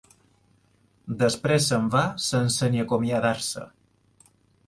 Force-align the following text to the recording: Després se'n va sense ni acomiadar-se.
Després 1.19 1.67
se'n 1.73 1.85
va 1.97 2.01
sense 2.29 2.69
ni 2.77 2.83
acomiadar-se. 2.85 3.67